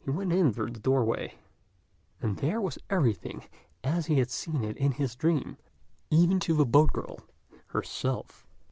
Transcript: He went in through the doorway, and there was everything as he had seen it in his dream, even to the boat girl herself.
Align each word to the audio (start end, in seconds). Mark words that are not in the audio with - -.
He 0.00 0.10
went 0.10 0.32
in 0.32 0.52
through 0.52 0.72
the 0.72 0.80
doorway, 0.80 1.36
and 2.20 2.38
there 2.38 2.60
was 2.60 2.76
everything 2.90 3.44
as 3.84 4.06
he 4.06 4.18
had 4.18 4.32
seen 4.32 4.64
it 4.64 4.76
in 4.76 4.90
his 4.90 5.14
dream, 5.14 5.58
even 6.10 6.40
to 6.40 6.54
the 6.56 6.66
boat 6.66 6.92
girl 6.92 7.20
herself. 7.68 8.44